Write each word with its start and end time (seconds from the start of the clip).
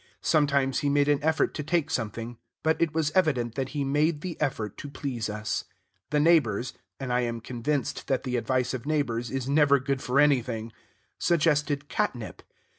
Sometimes 0.23 0.79
he 0.79 0.89
made 0.89 1.07
an 1.07 1.23
effort 1.23 1.53
to 1.53 1.61
take 1.61 1.91
something, 1.91 2.39
but 2.63 2.81
it 2.81 2.91
was 2.91 3.11
evident 3.11 3.53
that 3.53 3.69
he 3.69 3.83
made 3.83 4.21
the 4.21 4.35
effort 4.41 4.75
to 4.77 4.89
please 4.89 5.29
us. 5.29 5.65
The 6.09 6.19
neighbors 6.19 6.73
and 6.99 7.13
I 7.13 7.19
am 7.19 7.39
convinced 7.39 8.07
that 8.07 8.23
the 8.23 8.35
advice 8.35 8.73
of 8.73 8.87
neighbors 8.87 9.29
is 9.29 9.47
never 9.47 9.77
good 9.77 10.01
for 10.01 10.19
anything 10.19 10.71
suggested 11.19 11.87
catnip. 11.87 12.41